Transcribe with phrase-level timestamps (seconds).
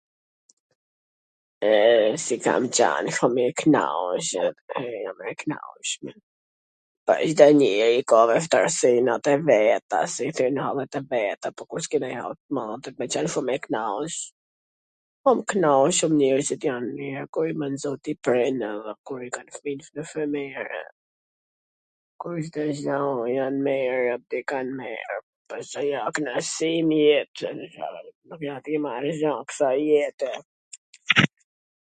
[1.67, 1.69] E
[2.23, 4.01] si kan qan fmijt knaqw...
[4.17, 4.19] e
[5.03, 6.11] jam e knaqme...
[7.05, 9.99] po Cdo njeri ka vwshtirsinat e veta....
[11.55, 14.17] po kur s ke ndonj hall tw madh duhet me qwn e kwnaq...
[14.17, 17.23] jam e knaqun kur njerzit jan mir,...
[17.37, 19.83] kur i bwn zoti prind edhe kur i kan fmijt
[20.37, 20.65] mir,
[22.23, 22.97] kur Cdo gja
[23.37, 23.95] jan mir,
[24.39, 25.03] i kan mir,
[25.53, 27.35] pastaj a knaqsi n jet,
[28.43, 30.31] Ca t i marrish gja ksaj jete...